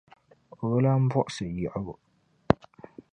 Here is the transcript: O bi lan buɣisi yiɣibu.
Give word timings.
O 0.61 0.63
bi 0.71 0.79
lan 0.83 1.01
buɣisi 1.11 1.45
yiɣibu. 1.55 1.95